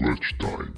[0.00, 0.72] Clutch Time.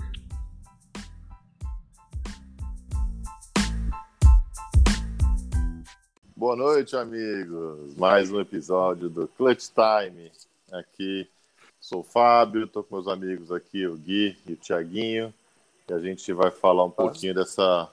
[6.35, 7.94] Boa noite, amigos.
[7.94, 10.33] Mais um episódio do Clutch Time.
[10.72, 11.29] Aqui
[11.80, 15.33] sou o Fábio, estou com meus amigos aqui, o Gui e o Tiaguinho,
[15.89, 17.89] e a gente vai falar um pouquinho dessa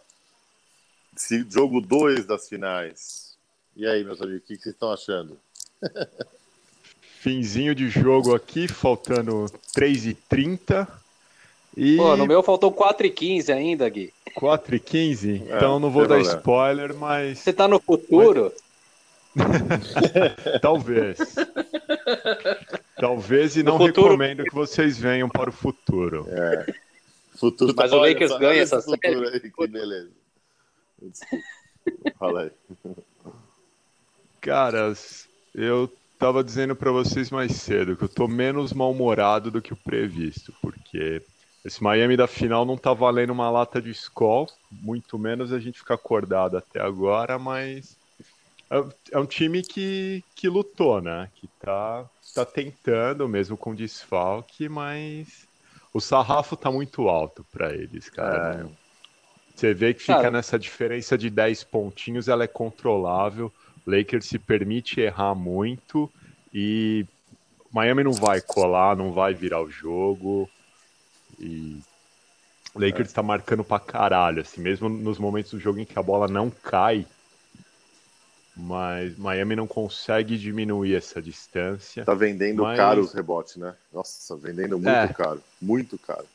[1.14, 3.38] desse jogo 2 das finais.
[3.76, 5.40] E aí, meus amigos, o que, que vocês estão achando?
[7.22, 9.46] Finzinho de jogo aqui, faltando
[9.78, 10.88] 3h30.
[11.78, 14.12] E Pô, no meu faltou 4 e 15 ainda, Gui.
[14.36, 16.38] 4 e 15, É, então não vou dar problema.
[16.38, 18.52] spoiler, mas Você tá no futuro?
[20.62, 21.20] talvez.
[22.98, 26.28] talvez e No não futuro- recomendo que vocês venham para o futuro.
[27.38, 29.26] Futuro Mas o olha Lakers ganha essa série.
[29.28, 30.10] aí, que beleza.
[32.18, 32.52] Fala aí.
[34.42, 39.72] Caras, eu tava dizendo para vocês mais cedo que eu tô menos mal-humorado do que
[39.74, 41.22] o previsto, porque
[41.70, 45.78] esse Miami da final não tá valendo uma lata de Skol, muito menos a gente
[45.78, 47.96] ficar acordado até agora, mas
[48.72, 51.30] é- é um time que, que lutou, né?
[51.36, 55.48] Que tá, tá tentando, mesmo com desfalque, mas
[55.94, 58.68] o sarrafo tá muito alto para eles, cara.
[58.68, 58.90] É.
[59.56, 60.32] Você vê que fica Cara.
[60.32, 63.52] nessa diferença de 10 pontinhos, ela é controlável.
[63.86, 66.10] Lakers se permite errar muito
[66.54, 67.06] e
[67.72, 70.50] Miami não vai colar, não vai virar o jogo.
[71.40, 71.80] E
[72.74, 76.04] o Lakers está marcando pra caralho, assim, mesmo nos momentos do jogo em que a
[76.04, 77.06] bola não cai.
[78.56, 82.04] Mas Miami não consegue diminuir essa distância.
[82.04, 83.74] Tá vendendo Mas- caro os rebotes, né?
[83.94, 85.08] Nossa, vendendo muito É.
[85.14, 85.42] caro.
[85.62, 86.26] Muito caro.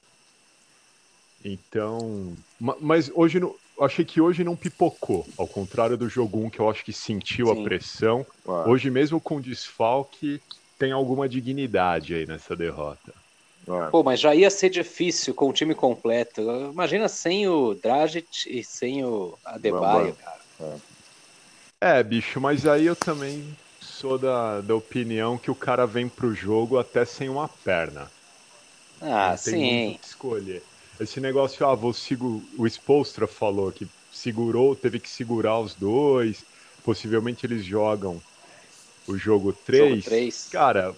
[1.45, 6.39] Então, ma- mas hoje não, eu achei que hoje não pipocou, ao contrário do jogo
[6.39, 7.65] 1 que eu acho que sentiu a Sim.
[7.65, 8.27] pressão.
[8.49, 10.41] Ah, Hoje mesmo com desfalque
[10.79, 13.13] tem alguma dignidade aí nessa derrota.
[13.69, 13.89] Ah.
[13.91, 16.41] Pô, mas já ia ser difícil com o time completo.
[16.73, 20.79] Imagina sem o Dragic e sem o Adebayo, cara.
[21.81, 26.35] É, bicho, mas aí eu também sou da, da opinião que o cara vem pro
[26.35, 28.11] jogo até sem uma perna.
[29.01, 29.85] Ah, Não tem sim.
[29.85, 30.63] muito o que escolher.
[30.99, 32.43] Esse negócio, ah, vou segu...
[32.57, 36.45] o Spolstra falou que segurou, teve que segurar os dois,
[36.85, 38.23] possivelmente eles jogam
[39.07, 39.89] o jogo 3.
[39.89, 40.49] Jogo três.
[40.51, 40.95] Cara,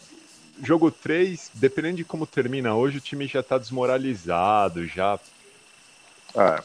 [0.63, 5.19] jogo 3, dependendo de como termina hoje, o time já tá desmoralizado, já...
[6.35, 6.63] Ah,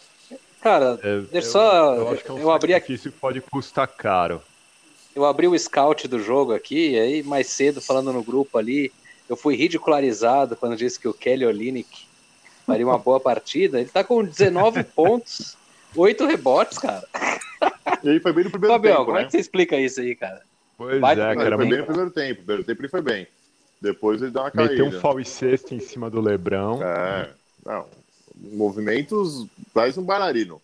[0.62, 3.88] Cara, é, Deixa só- eu acho que é um eu abri aqui- que pode custar
[3.88, 4.42] caro.
[5.16, 8.92] eu abri o scout do jogo aqui, e aí mais cedo, falando no grupo ali,
[9.28, 12.06] eu fui ridicularizado quando disse que o Kelly Olynyk
[12.68, 13.80] faria uma boa partida.
[13.80, 15.58] Ele tá com 19 pontos,
[15.96, 17.08] 8 rebotes, cara.
[18.04, 19.24] E aí foi bem no primeiro Fabião, tempo, como né?
[19.24, 20.44] é que você explica isso aí, cara?
[20.78, 22.40] Pois Vai é, cara, ele foi bem no primeiro tempo.
[22.42, 23.28] No primeiro tempo ele foi bem.
[23.82, 24.72] Depois ele deu uma caída.
[24.72, 26.82] meteu um foul e sexta em cima do Lebrão.
[26.84, 27.32] É,
[27.66, 27.88] não.
[28.36, 30.62] Movimentos faz um bailarino.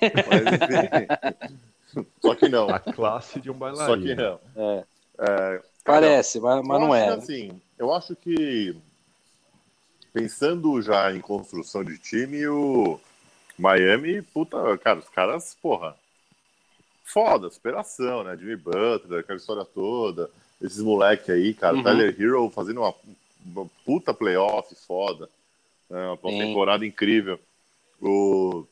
[0.00, 2.06] Mas, enfim.
[2.20, 2.68] Só que não.
[2.68, 4.06] A classe de um Só bailarino.
[4.06, 4.40] que não.
[4.56, 4.84] É,
[5.18, 7.04] É, parece, mas, mas não é.
[7.04, 8.76] que, assim, eu acho que
[10.12, 12.98] pensando já em construção de time, o
[13.58, 15.96] Miami, puta, cara, os caras, porra,
[17.04, 18.36] foda, superação, né?
[18.36, 20.30] Jimmy Butler, aquela história toda,
[20.62, 21.82] esses moleque aí, cara, Uhum.
[21.82, 22.94] Tyler Hero fazendo uma,
[23.44, 25.28] uma puta playoff foda,
[25.90, 26.08] né?
[26.22, 26.38] uma Sim.
[26.38, 27.38] temporada incrível.
[28.00, 28.64] O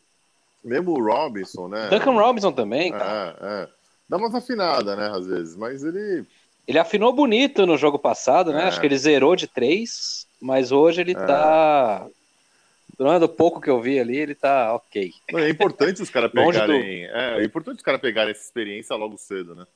[0.62, 1.88] mesmo o Robinson, né?
[1.88, 3.36] Duncan Robinson também, cara.
[3.40, 3.68] É, é.
[4.08, 6.24] Dá umas afinadas, né, às vezes, mas ele
[6.66, 8.64] Ele afinou bonito no jogo passado, né?
[8.64, 8.66] É.
[8.68, 12.06] Acho que ele zerou de 3, mas hoje ele tá.
[12.98, 15.10] Não do pouco que eu vi ali, ele tá ok.
[15.32, 17.04] Não, é importante os caras Longe do- pegarem.
[17.06, 19.66] É, é importante os caras pegarem essa experiência logo cedo, né?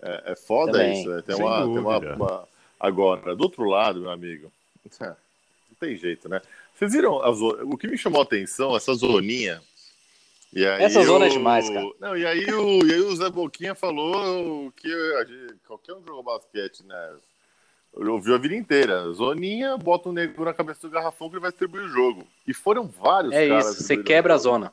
[0.00, 1.00] É, é foda Também.
[1.00, 1.08] isso.
[1.10, 1.22] né?
[1.22, 2.48] Tem, uma, tem uma, uma-
[2.80, 4.52] Agora, do outro lado, meu amigo,
[5.00, 5.16] não
[5.80, 6.40] tem jeito, né?
[6.74, 9.60] Vocês viram a zo- o que me chamou a atenção, essa zoninha.
[10.52, 11.86] E aí Essa zona é demais, cara.
[12.00, 16.22] Não, e aí o, e aí o Zé Boquinha falou que gente- qualquer um jogou
[16.22, 17.16] basquete, né?
[17.92, 19.10] Ouviu a vida inteira.
[19.12, 22.26] Zoninha, bota um negro na cabeça do garrafão que ele vai distribuir o jogo.
[22.46, 23.66] E foram vários É caras.
[23.74, 24.72] isso, você quebra a zona.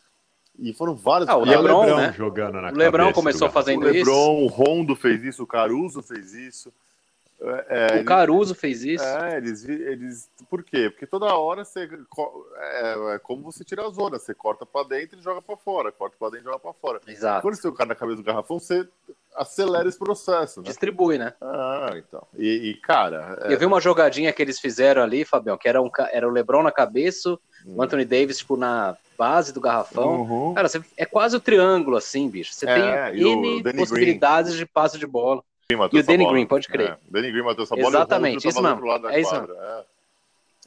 [0.57, 2.13] E foram vários Ah, o é o Lebron, Lebrão né?
[2.13, 3.98] jogando na O Lebrão cabeça começou do fazendo O isso.
[4.10, 6.72] Lebron, o Rondo fez isso, o Caruso fez isso.
[7.68, 9.04] É, O Caruso fez isso.
[9.04, 10.30] É, eles, eles.
[10.50, 10.90] Por quê?
[10.90, 11.90] Porque toda hora você.
[12.57, 14.18] É, é como você tira a zona.
[14.18, 15.92] Você corta pra dentro e joga pra fora.
[15.92, 17.01] Corta pra dentro e joga pra fora.
[17.06, 17.42] Exato.
[17.42, 18.88] Quando você tem o cara na cabeça do garrafão, você
[19.36, 20.68] acelera esse processo, né?
[20.68, 21.34] Distribui, né?
[21.42, 22.25] Ah, então.
[22.38, 23.38] E, e, cara.
[23.42, 26.31] é- Eu vi uma jogadinha que eles fizeram ali, Fabião, que era, um, era o
[26.31, 27.75] Lebron na cabeça, Hum.
[27.77, 30.21] o Anthony Davis, tipo, na base do garrafão.
[30.21, 30.53] Uhum.
[30.53, 32.53] Cara, você- é quase o triângulo, assim, bicho.
[32.53, 35.41] Você É, tem o N possibilidades de passe de bola.
[35.69, 36.33] Green E o Danny bola.
[36.33, 36.91] Green, pode crer.
[36.91, 38.75] É, Danny Green matou essa bola Exatamente, e o isso do mesmo.
[38.75, 39.53] outro lado da É isso quadra.
[39.53, 39.95] É.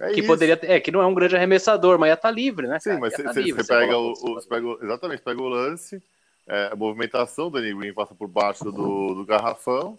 [0.01, 0.29] É que isso.
[0.29, 2.79] poderia é que não é um grande arremessador, mas ia estar tá livre, né?
[2.79, 3.01] Sim, cara?
[3.01, 6.01] mas você, tá pega o, o, pega o, exatamente, pega o lance,
[6.47, 9.99] é, a movimentação do Danny Green passa por baixo do, do garrafão,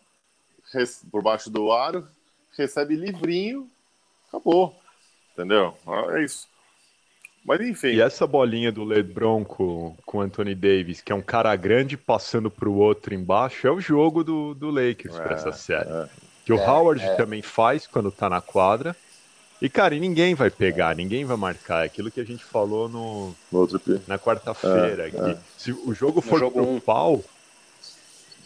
[0.74, 2.08] res, por baixo do aro,
[2.58, 3.70] recebe livrinho,
[4.30, 4.74] acabou.
[5.34, 5.74] Entendeu?
[6.16, 6.48] É isso.
[7.46, 7.90] Mas enfim.
[7.90, 12.52] E essa bolinha do LeBron com, com Anthony Davis, que é um cara grande passando
[12.52, 15.90] para o outro embaixo, é o jogo do, do Lakers é, para essa série.
[15.90, 16.10] É.
[16.46, 17.16] Que o é, Howard é.
[17.16, 18.96] também faz quando tá na quadra.
[19.62, 21.84] E, cara, e ninguém vai pegar, ninguém vai marcar.
[21.84, 25.10] É aquilo que a gente falou no, no outro na quarta-feira.
[25.10, 26.80] É, se o jogo for no pro um...
[26.80, 27.22] pau,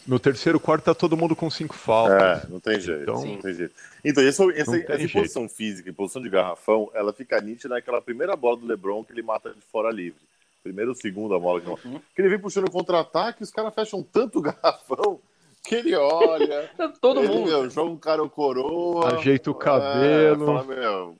[0.06, 2.44] no terceiro quarto tá todo mundo com cinco faltas.
[2.44, 3.02] É, não tem jeito.
[3.02, 3.74] Então, não tem jeito.
[4.04, 8.36] Então, essa, essa, essa posição física e posição de garrafão, ela fica nítida naquela primeira
[8.36, 10.20] bola do LeBron que ele mata de fora livre.
[10.62, 12.00] Primeiro ou segundo a bola que, uhum.
[12.14, 15.20] que ele vem puxando contra-ataque, os caras fecham tanto o garrafão
[15.62, 16.70] que ele olha.
[17.00, 17.48] Todo ele, mundo.
[17.48, 19.18] Meu, joga um cara o coroa.
[19.18, 20.44] Ajeita o cabelo.
[20.44, 21.16] É, fala, meu,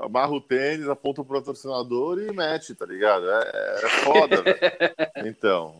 [0.00, 3.28] amarra o tênis, aponta o patrocinador e mete, tá ligado?
[3.28, 5.28] É, é foda, velho.
[5.28, 5.74] Então,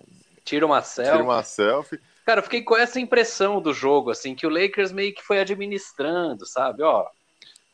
[0.48, 1.12] Tira uma selfie.
[1.12, 2.00] Tira uma selfie.
[2.28, 5.40] Cara, eu fiquei com essa impressão do jogo, assim, que o Lakers meio que foi
[5.40, 6.82] administrando, sabe?
[6.82, 7.06] Ó,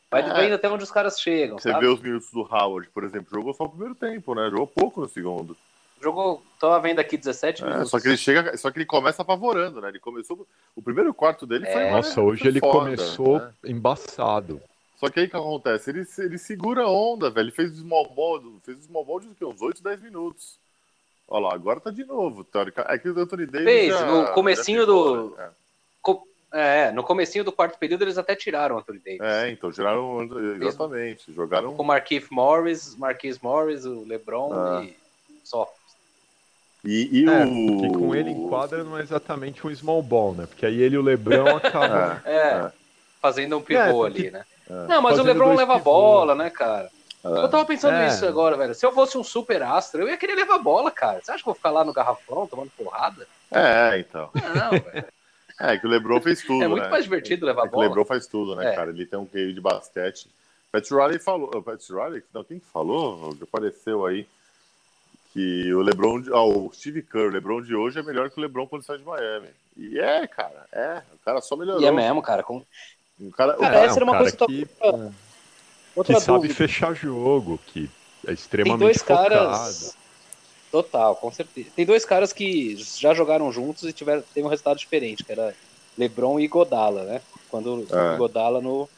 [0.09, 0.33] vai é.
[0.33, 1.59] vendo até onde os caras chegam.
[1.59, 1.85] Você sabe?
[1.85, 4.49] vê os minutos do Howard, por exemplo, jogou só o primeiro tempo, né?
[4.49, 5.57] Jogou pouco no segundo.
[6.01, 7.91] Jogou, tô vendo aqui 17 é, minutos.
[7.91, 9.89] Só que ele chega, só que ele começa apavorando, né?
[9.89, 10.47] Ele começou.
[10.77, 11.73] O primeiro quarto dele é.
[11.73, 11.91] foi.
[11.91, 13.53] Nossa, hoje ele foda, começou né?
[13.65, 14.63] embaçado.
[14.99, 15.91] Só que aí o que acontece?
[15.91, 17.47] Ele, ele segura a onda, velho.
[17.47, 20.63] Ele fez o small ball, fez o small ball de uns 8, 10 minutos.
[21.29, 22.85] Olha lá, agora tá de novo, teórica.
[22.89, 23.67] É que o Anthony Davis.
[23.67, 25.37] Fez, já, no comecinho do.
[25.37, 25.51] Né?
[26.53, 26.89] É.
[26.89, 26.93] é.
[26.93, 29.21] no comecinho do quarto período eles até tiraram o Anthony Davis.
[29.21, 30.23] É, então tiraram
[30.61, 31.33] exatamente.
[31.33, 31.75] Jogaram.
[31.75, 34.85] Com o Marquise Morris, Marquise Morris, o LeBron ah.
[34.85, 34.95] e
[35.43, 35.73] só.
[36.85, 37.79] E, e é, o...
[37.79, 40.47] Porque com ele em quadra não é exatamente um small ball, né?
[40.47, 42.21] Porque aí ele e o Lebrão acabam.
[42.25, 42.73] é, é,
[43.21, 44.21] fazendo um pivô é, porque...
[44.21, 44.45] ali, né?
[44.69, 44.87] É.
[44.87, 46.91] Não, mas Fazendo o Lebron leva a bola, né, cara?
[47.25, 48.05] Eu tava pensando é.
[48.05, 48.75] nisso agora, velho.
[48.75, 51.21] Se eu fosse um super astro, eu ia querer levar bola, cara.
[51.23, 53.27] Você acha que eu vou ficar lá no garrafão tomando porrada?
[53.51, 54.31] É, então.
[54.35, 55.05] Não, velho.
[55.61, 56.91] É, que o Lebron fez tudo, É muito né?
[56.91, 57.85] mais divertido levar é bola.
[57.85, 58.75] O Lebron faz tudo, né, é.
[58.75, 58.91] cara?
[58.91, 60.29] Ele tem um QI de basquete.
[60.73, 61.63] Pat Riley falou...
[61.63, 62.25] Pat Riley?
[62.35, 63.37] Não, quem que falou?
[63.41, 64.27] Apareceu aí
[65.33, 66.25] que o LeBron...
[66.33, 68.99] Ah, o Steve Kerr, o LeBron de hoje é melhor que o LeBron quando sai
[68.99, 69.47] de Miami.
[69.77, 70.67] E é, cara.
[70.73, 71.03] É.
[71.15, 71.81] O cara só melhorou.
[71.81, 72.43] E é mesmo, cara.
[72.43, 72.65] Com...
[73.21, 74.69] O cara, cara, o cara, essa era uma coisa que...
[75.95, 77.89] Outra que sabe fechar jogo, que
[78.27, 79.29] é extremamente Tem dois focado.
[79.29, 79.97] caras.
[80.71, 81.69] Total, com certeza.
[81.77, 85.55] Tem dois caras que já jogaram juntos e tiveram teve um resultado diferente, que era
[85.97, 87.21] LeBron e Godala, né?
[87.49, 88.15] Quando é.
[88.15, 88.89] o Godala no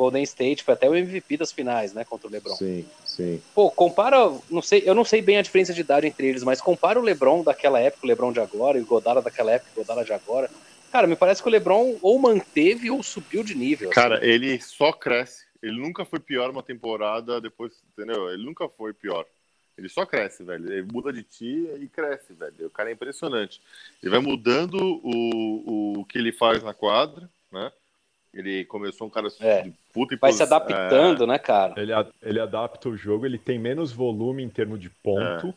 [0.00, 2.54] Golden State foi até o MVP das finais, né, contra o LeBron.
[2.54, 3.42] Sim, sim.
[3.54, 6.60] Pô, compara, não sei, eu não sei bem a diferença de idade entre eles, mas
[6.60, 9.80] compara o LeBron daquela época, o LeBron de agora e o Godala daquela época, o
[9.80, 10.48] Godala de agora.
[10.92, 13.90] Cara, me parece que o LeBron ou manteve ou subiu de nível.
[13.90, 14.26] Cara, assim.
[14.26, 18.30] ele só cresce ele nunca foi pior uma temporada depois, entendeu?
[18.30, 19.26] Ele nunca foi pior.
[19.76, 20.70] Ele só cresce, velho.
[20.70, 22.66] Ele muda de ti e cresce, velho.
[22.66, 23.62] O cara é impressionante.
[24.02, 27.72] Ele vai mudando o, o que ele faz na quadra, né?
[28.32, 29.62] Ele começou um cara é.
[29.62, 31.26] de puta e Vai se adaptando, é...
[31.26, 31.80] né, cara?
[31.80, 31.92] Ele,
[32.22, 35.52] ele adapta o jogo, ele tem menos volume em termos de ponto,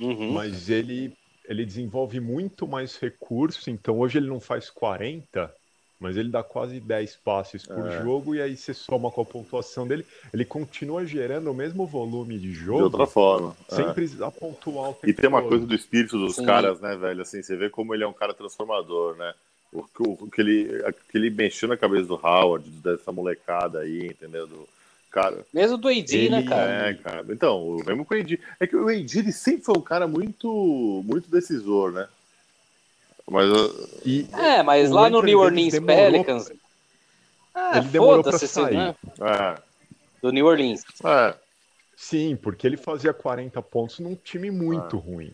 [0.00, 0.04] é.
[0.04, 0.32] uhum.
[0.32, 3.66] mas ele, ele desenvolve muito mais recursos.
[3.68, 5.54] Então hoje ele não faz 40,
[5.98, 8.02] mas ele dá quase 10 passes por é.
[8.02, 12.38] jogo e aí você soma com a pontuação dele, ele continua gerando o mesmo volume
[12.38, 12.78] de jogo.
[12.78, 13.56] De outra forma.
[13.68, 13.92] Sem é.
[13.92, 15.48] precisar pontuar o tempo E tem uma todo.
[15.48, 16.44] coisa do espírito dos Sim.
[16.44, 17.22] caras, né, velho?
[17.22, 19.32] Assim, você vê como ele é um cara transformador, né?
[19.72, 20.68] O, o, que, ele,
[21.10, 24.46] que ele mexeu na cabeça do Howard, dessa molecada aí, entendeu?
[24.46, 24.68] Do,
[25.10, 25.44] cara.
[25.52, 26.88] Mesmo do AD, né, cara?
[26.90, 27.26] É, cara.
[27.30, 28.38] Então, mesmo com o AD.
[28.60, 32.06] É que o ele sempre foi um cara muito, muito decisor, né?
[33.28, 33.48] Mas,
[34.04, 36.52] e, é, mas lá no New Orleans Pelicans.
[37.54, 38.76] Ah, ele demorou pra sair.
[38.76, 38.94] Né?
[39.20, 39.60] É.
[40.22, 40.84] Do New Orleans.
[41.04, 41.34] É.
[41.96, 45.00] Sim, porque ele fazia 40 pontos num time muito é.
[45.00, 45.32] ruim.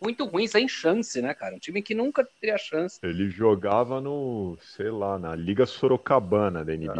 [0.00, 1.54] Muito ruim, sem chance, né, cara?
[1.54, 2.98] Um time que nunca teria chance.
[3.02, 6.94] Ele jogava no, sei lá, na Liga Sorocabana da NBA.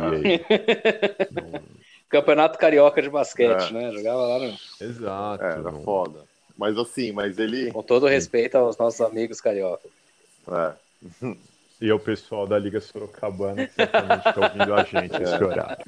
[1.31, 1.62] no...
[2.11, 3.73] Campeonato Carioca de Basquete, é.
[3.73, 3.91] né?
[3.93, 4.59] Jogava lá no.
[4.79, 5.45] Exato.
[5.45, 5.83] É, era no...
[5.83, 6.25] foda.
[6.57, 7.73] Mas assim, mas ele.
[7.73, 9.88] Com todo respeito aos nossos amigos carioca.
[10.49, 11.37] É.
[11.82, 15.44] E ao pessoal da Liga Sorocabana que certamente está ouvindo a gente é.
[15.44, 15.84] horário.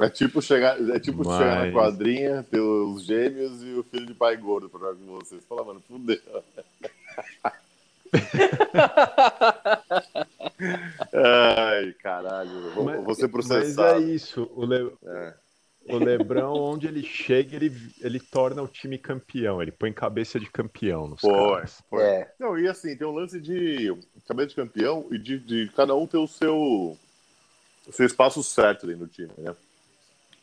[0.00, 1.36] É tipo chegar, é tipo Mas...
[1.36, 5.18] chegar na quadrinha, ter os gêmeos e o filho de pai gordo para jogar com
[5.18, 5.44] vocês.
[5.46, 6.18] Fala, mano, fudeu.
[11.12, 12.70] Ai, caralho.
[12.70, 14.00] Vou, mas, ser processado.
[14.00, 14.50] Mas é isso.
[14.54, 14.90] O Le...
[15.04, 15.34] É.
[15.88, 19.60] O Lebrão, onde ele chega, ele, ele torna o time campeão.
[19.62, 21.82] Ele põe cabeça de campeão nos Foi, caras.
[21.88, 22.02] foi.
[22.04, 22.34] É.
[22.38, 23.92] Não, e assim, tem um lance de
[24.26, 28.86] cabeça de campeão e de, de cada um ter o seu, o seu espaço certo
[28.86, 29.56] dentro do time, né?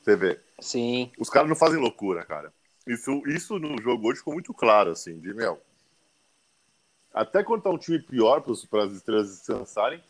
[0.01, 0.39] Você vê.
[0.59, 1.11] Sim.
[1.19, 2.51] Os caras não fazem loucura, cara.
[2.85, 5.61] Isso, isso no jogo hoje ficou muito claro, assim, de meu.
[7.13, 10.01] Até quando tá um time pior para as estrelas descansarem,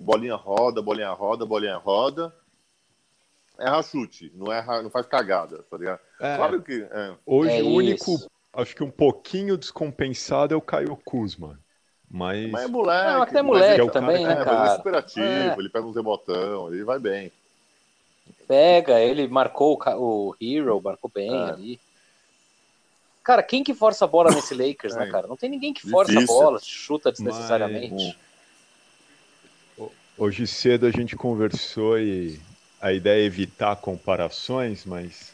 [0.00, 2.34] bolinha roda, bolinha roda, bolinha roda.
[3.58, 6.00] Erra chute, não, erra, não faz cagada, tá ligado?
[6.20, 6.82] É, Claro que.
[6.90, 7.14] é.
[7.24, 8.30] hoje É o único, isso.
[8.52, 11.58] acho que um pouquinho descompensado é o Caio Kuzma.
[12.10, 13.06] Mas, Mas é moleque.
[13.12, 14.76] Não, até mas moleque é o também, cara- né, é, mas Ele é cara?
[14.76, 15.56] super ativo, É.
[15.58, 17.32] ele pega uns rebotão, ele vai bem.
[18.46, 21.50] Pega, ele marcou o, Hero, marcou bem É.
[21.50, 21.80] ali.
[23.22, 25.10] Cara, quem que força a bola nesse Lakers, né, É.
[25.10, 25.26] cara?
[25.26, 26.34] Não tem ninguém que força Difícil.
[26.36, 28.18] a bola, chuta desnecessariamente.
[30.16, 32.38] Hoje cedo a gente conversou e
[32.84, 35.32] a ideia é evitar comparações, mas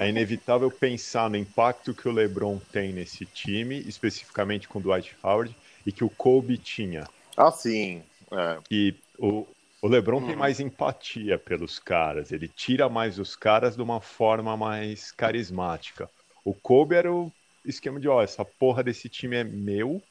[0.00, 5.16] é inevitável pensar no impacto que o LeBron tem nesse time, especificamente com o Dwight
[5.22, 5.54] Howard,
[5.86, 7.04] e que o Kobe tinha.
[7.36, 8.02] Ah, sim.
[8.32, 8.58] É.
[8.72, 9.46] E o,
[9.80, 10.36] o LeBron tem Uhum.
[10.36, 16.10] mais empatia pelos caras, ele tira mais os caras de uma forma mais carismática.
[16.44, 17.30] O Kobe era o
[17.64, 20.02] esquema de, ó, essa porra desse time é meu,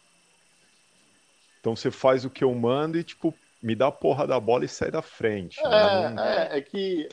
[1.60, 4.66] então você faz o que eu mando e, tipo, me dá a porra da bola
[4.66, 5.62] e sai da frente.
[5.64, 6.10] né?
[6.10, 7.10] Não- É, é, é que.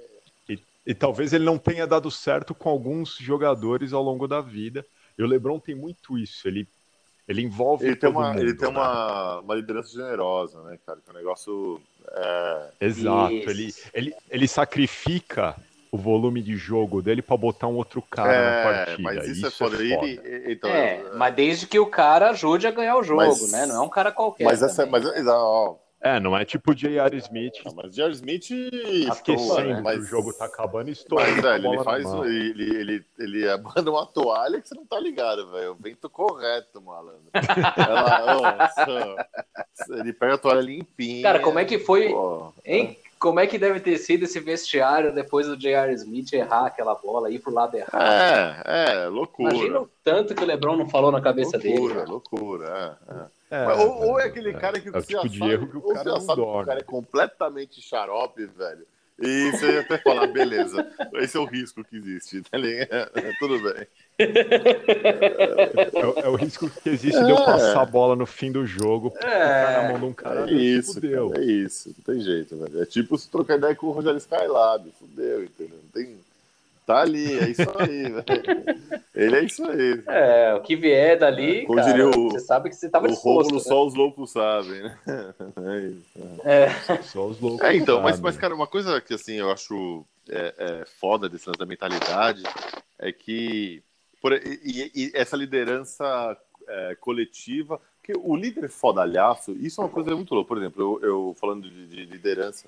[0.87, 4.85] E talvez ele não tenha dado certo com alguns jogadores ao longo da vida.
[5.19, 6.47] E o LeBron tem muito isso.
[6.47, 6.69] Ele,
[7.27, 8.41] ele envolve Ele tem, todo uma, mundo.
[8.41, 8.75] ele tem né?
[8.79, 10.99] uma, uma liderança generosa, né, cara?
[11.03, 11.81] Que é um negócio.
[12.11, 13.33] É, Exato.
[13.33, 13.49] Isso.
[13.51, 15.57] Ele, ele, ele sacrifica
[15.91, 19.03] o volume de jogo dele para botar um outro cara na é, partida.
[19.03, 19.77] mas isso, isso é foda.
[19.83, 23.51] Ele, então, É, é, mas desde que o cara ajude a ganhar o jogo, Mas-
[23.53, 23.65] né?
[23.65, 24.45] Não é um cara qualquer.
[24.45, 25.01] mas essa, também.
[25.01, 27.17] mas, ó, É, não é tipo o J.R.
[27.17, 29.77] Smith Não, mas Jared Smith esquecendo né?
[29.77, 32.05] que Mas, o jogo tá acabando e estourando mas velho, ele faz.
[32.05, 35.73] Ele, ele, ele manda uma toalha que você não tá ligado, velho.
[35.73, 37.23] O vento correto, malandro.
[37.33, 38.71] Ela,
[39.99, 41.23] ele pega a toalha limpinha.
[41.23, 42.53] Cara, como é que foi, pô.
[42.67, 42.99] hein?
[43.19, 45.95] Como é que deve ter sido esse vestiário depois do J.R.
[45.95, 48.03] Smith errar aquela bola, ir pro lado errado?
[48.03, 49.55] É, é, loucura.
[49.55, 51.79] Imagina o tanto que o LeBron não falou na cabeça dele.
[51.79, 53.44] loucura, loucura, é, é.
[53.55, 55.83] É, Mas ou, ou é aquele cara que é você tipo de erro que o
[55.83, 58.87] cara sabe que o cara é completamente xarope, velho.
[59.17, 60.85] E você até falar, beleza,
[61.15, 63.13] esse é o risco que existe, tá ligado?
[63.39, 63.87] Tudo bem.
[64.19, 67.45] É, o- é o risco que existe de eu É.
[67.45, 70.51] passar a bola no fim do jogo ficar na mão de um cara.
[70.51, 71.31] É isso, fudeu.
[71.31, 71.95] cara, é isso.
[71.97, 72.83] Não tem jeito, velho.
[72.83, 74.91] É tipo se trocar ideia com o Rogério Skylab.
[74.99, 75.79] Fudeu, entendeu?
[75.83, 76.17] Não tem...
[76.87, 79.05] Tá ali, é isso aí, velho.
[79.15, 80.03] Ele é isso aí.
[80.07, 83.09] É, o que vier dali, Como cara, diria o- você sabe que você tava o
[83.09, 83.49] disposto.
[83.51, 83.63] Rômulo né?
[83.63, 84.99] só os loucos sabem, né?
[85.57, 86.41] É isso.
[86.45, 87.03] É.
[87.03, 87.67] Só os loucos.
[87.67, 88.23] É, então, mas, sabem.
[88.31, 92.43] mas, cara, uma coisa que assim eu acho é, é, foda desse lance da mentalidade
[92.99, 93.83] é que
[94.21, 96.37] por, e, e- essa liderança
[96.69, 100.49] é, coletiva, que o líder fodalhaço, isso é uma coisa muito louca.
[100.49, 102.67] Por exemplo, eu, eu falando de, de liderança,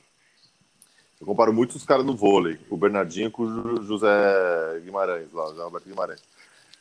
[1.20, 5.50] eu comparo muito os caras no vôlei, o Bernardinho com o José Guimarães, lá, o
[5.50, 6.22] José Alberto Guimarães.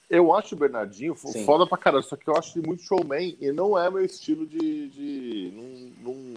[0.09, 1.45] Eu acho o Bernardinho Sim.
[1.45, 4.45] foda pra caralho, só que eu acho ele muito showman e não é meu estilo
[4.45, 4.87] de.
[4.89, 5.51] de
[6.03, 6.33] não, não-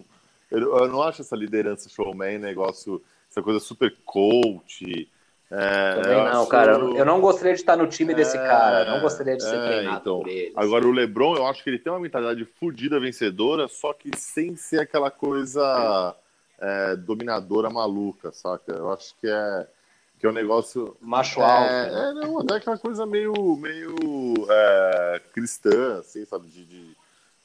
[0.51, 5.07] eu, não acho essa liderança showman, negócio, essa coisa super coach.
[5.51, 6.73] é, Também não, acho- cara.
[6.73, 8.91] Eu não gostaria de estar no time desse É, cara.
[8.91, 10.21] Não gostaria de ser é, treinado então.
[10.21, 10.53] por ele.
[10.57, 14.57] Agora, o Lebron, eu acho que ele tem uma mentalidade fodida vencedora, só que sem
[14.57, 16.28] ser aquela coisa é,
[16.97, 18.73] dominadora maluca, saca?
[18.73, 19.67] Eu acho que é,
[20.19, 20.97] que é um negócio.
[21.01, 21.91] Macho É, alfa.
[21.91, 22.11] né?
[22.11, 23.97] é, não, até aquela coisa meio, meio
[24.51, 26.49] é, cristã, assim, sabe?
[26.49, 26.97] De, de,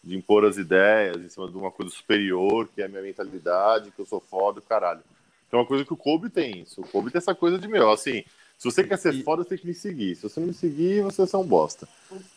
[0.03, 3.91] de impor as ideias em cima de uma coisa superior, que é a minha mentalidade,
[3.91, 5.01] que eu sou foda, caralho.
[5.51, 6.81] É uma coisa que o Kobe tem isso.
[6.81, 8.23] O Kobe tem essa coisa de, meu, assim,
[8.69, 10.15] se você quer ser E- foda, você tem que me seguir.
[10.15, 11.87] Se você não me seguir, você é um bosta.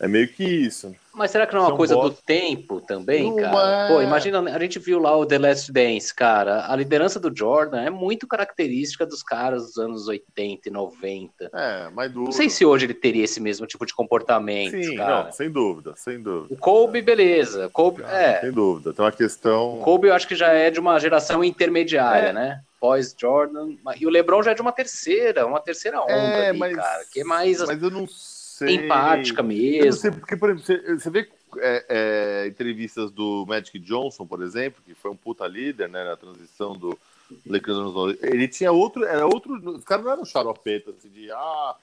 [0.00, 0.95] É meio que isso.
[1.14, 3.85] Mas será que não é uma São coisa do tempo também, Não cara?
[3.85, 3.88] é.
[3.88, 6.71] Pô, imagina, a gente viu lá o The Last Dance, cara.
[6.71, 11.50] A liderança do Jordan é muito característica dos caras dos anos 80 e 90.
[11.54, 12.25] É, mais duro.
[12.26, 15.25] Não sei se hoje ele teria esse mesmo tipo de comportamento, Sim, cara.
[15.25, 16.54] não, sem dúvida, sem dúvida.
[16.54, 17.68] O Kobe, beleza.
[17.73, 18.40] Kobe, é.
[18.40, 18.92] Sem dúvida.
[18.92, 19.78] Tem uma questão.
[19.78, 22.33] O Kobe eu acho que já é de uma geração intermediária, É.
[22.33, 22.61] né?
[22.87, 23.76] Pós-Jordan.
[23.99, 27.05] E o LeBron já é de uma terceira, uma terceira onda É, ali, mas, cara.
[27.11, 28.76] Que é mais mas eu não sei.
[28.76, 29.93] empática Eu não mesmo.
[29.93, 31.28] sei, porque, por exemplo, você, você vê
[31.59, 36.16] é, é, entrevistas do Magic Johnson, por exemplo, que foi um puta líder né, na
[36.16, 36.97] transição do
[37.45, 38.26] Lakers anos 90.
[38.26, 39.55] Ele tinha outro, era outro.
[39.71, 41.75] Os caras não eram xaropetas assim, de ah,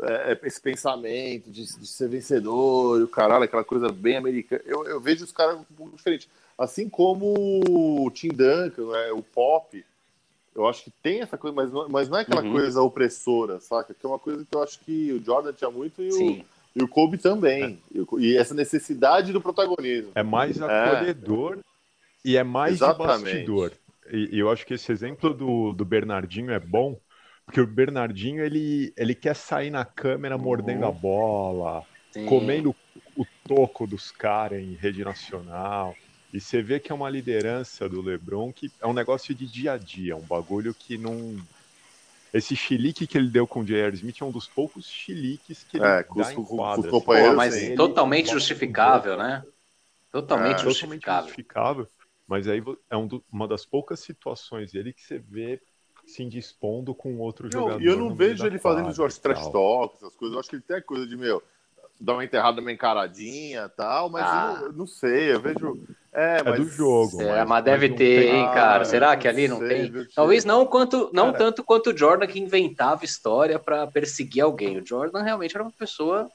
[0.00, 4.62] é, esse pensamento de, de ser vencedor, o caralho, aquela coisa bem americana.
[4.64, 6.28] Eu, eu vejo os caras um pouco diferente.
[6.58, 7.34] Assim como
[7.68, 9.84] o Tim Duncan, né, o Pop,
[10.56, 12.52] eu acho que tem essa coisa, mas não, mas não é aquela Uhum.
[12.52, 13.94] coisa opressora, saca?
[13.94, 16.44] Que é uma coisa que eu acho que o Jordan tinha muito e o,
[16.74, 17.78] e o Kobe também.
[17.92, 20.12] E o- E essa necessidade do protagonismo.
[20.14, 21.58] É mais acolhedor
[22.24, 23.22] e é mais Exatamente.
[23.22, 23.72] bastidor.
[24.10, 26.98] E, e eu acho que esse exemplo do, do Bernardinho é bom,
[27.44, 32.26] Porque o Bernardinho, ele, ele quer sair na câmera mordendo a bola, Sim.
[32.26, 32.74] comendo
[33.14, 35.94] o toco dos caras em rede nacional.
[36.36, 39.72] E você vê que é uma liderança do LeBron que é um negócio de dia
[39.72, 41.34] a dia, um bagulho que não.
[42.30, 43.94] Esse chilique que ele deu com o J.R.
[43.96, 46.12] Smith é um dos poucos chiliques que ele É, com
[46.44, 47.04] quadra, os assim.
[47.06, 47.74] Pô, mas sim.
[47.74, 49.42] totalmente Ele- justificável, né?
[50.12, 50.64] Totalmente É.
[50.64, 51.22] totalmente justificável.
[51.22, 51.88] justificável,
[52.28, 55.58] mas aí é um do- uma das poucas situações dele que você vê
[56.06, 57.82] se indispondo com outro Não, jogador.
[57.82, 59.52] e eu não vejo ele fazendo quadra Jorge e trash tal.
[59.52, 60.34] talk, essas coisas.
[60.34, 61.42] Eu acho que ele tem a coisa de, meu,
[61.98, 64.58] dar uma enterrada, uma encaradinha e tal, mas Ah.
[64.60, 65.80] eu eu não sei, eu vejo.
[66.16, 66.58] É, É mas...
[66.58, 67.20] do jogo.
[67.20, 68.80] É, mas, deve não ter, tem- hein, cara?
[68.82, 69.90] Ah, Será que ali não sei, tem?
[69.92, 70.06] viu?
[70.14, 71.38] Talvez não quanto, não Cara.
[71.38, 74.78] tanto quanto o Jordan que inventava história pra perseguir alguém.
[74.78, 76.30] O Jordan realmente era uma pessoa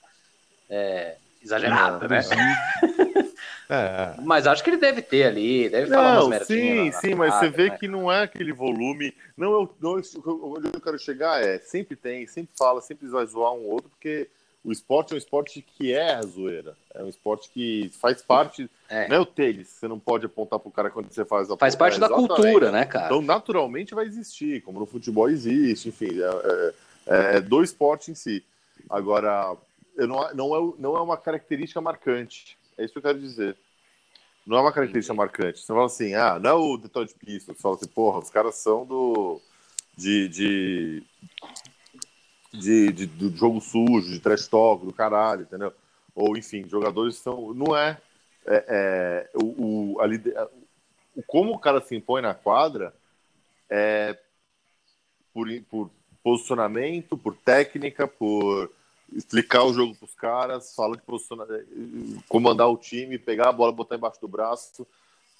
[0.69, 2.21] é, exagerada, né?
[3.73, 6.91] É, Mas acho que ele deve ter ali, deve falar umas Não, sim, na- na
[6.91, 7.77] sim, mas você vê né?
[7.77, 9.15] que não é aquele volume.
[9.37, 13.25] Não, eu, não, isso- onde eu quero chegar é, sempre tem, sempre fala, sempre vai
[13.25, 14.27] zoar um outro, porque
[14.63, 16.75] o esporte é um esporte que é a zoeira.
[16.93, 18.69] É um esporte que faz parte.
[18.87, 19.07] É.
[19.07, 21.75] Não é o tênis, você não pode apontar pro cara quando você faz a Faz
[21.75, 22.35] parte da Exatamente.
[22.35, 23.05] cultura, né, cara?
[23.05, 26.73] Então, naturalmente vai existir, como no futebol existe, enfim, é,
[27.07, 28.43] é, é do esporte em si.
[28.89, 29.55] Agora,
[29.95, 32.57] eu não, não, é, não é uma característica marcante.
[32.77, 33.57] É isso que eu quero dizer.
[34.45, 35.59] Não é uma característica marcante.
[35.59, 37.57] Você fala assim, ah, não é o Detroit Pistons.
[37.57, 39.39] Você fala assim, porra, os caras são do.
[39.95, 40.27] de.
[40.29, 41.03] de,
[42.61, 45.73] de, de- do jogo sujo, de trash talk, do caralho, entendeu?
[46.15, 47.53] Ou, enfim, jogadores são.
[47.53, 47.97] Não é.
[48.45, 50.05] é, é, o, o, a
[51.15, 52.93] o como o cara se impõe na quadra
[53.69, 54.17] é
[55.33, 55.89] por, por
[56.23, 58.71] posicionamento, por técnica, por
[59.13, 61.47] explicar o jogo para os caras, fala de posicionar,
[62.29, 64.87] comandar o time, pegar a bola, botar embaixo do braço,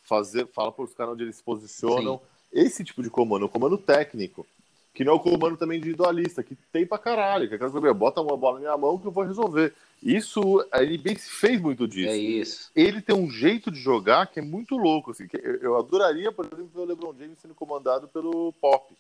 [0.04, 2.20] fazer, fala para os caras onde eles se posicionam.
[2.52, 4.46] Esse tipo de comando, é um comando técnico,
[4.94, 8.22] que não é o comando também individualista, que tem pra caralho, que aquela coisa, bota
[8.22, 9.74] uma bola na minha mão que eu vou resolver.
[10.04, 12.72] Isso, a NBA fez muito disso É isso.
[12.76, 15.12] ele tem um jeito de jogar que é muito louco.
[15.12, 18.94] Assim, que eu, adoraria, por exemplo, ver o LeBron James sendo comandado pelo Pop.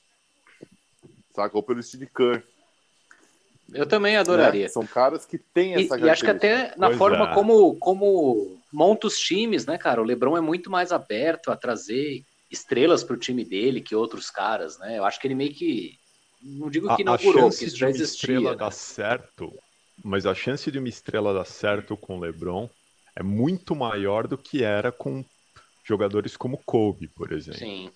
[1.35, 1.57] Saca?
[1.57, 2.43] Ou pelo Steve Kerr.
[3.73, 4.19] Eu também né?
[4.19, 4.69] adoraria.
[4.69, 7.33] São caras que têm E, essa e acho que até na Pois forma é.
[7.33, 10.01] como, como monta os times, né, cara?
[10.01, 14.77] O Lebron é muito mais aberto a trazer estrelas pro time dele que outros caras,
[14.79, 14.97] né?
[14.97, 15.97] Eu acho que ele meio que.
[16.41, 18.35] Não digo que a, a inaugurou, porque chance isso de já uma existia.
[18.35, 18.57] estrela né?
[18.57, 19.53] dar certo,
[20.03, 22.69] mas a chance de uma estrela dar certo com o LeBron
[23.15, 25.23] é muito maior do que era com
[25.83, 27.59] jogadores como Kobe, por exemplo.
[27.59, 27.91] Sim.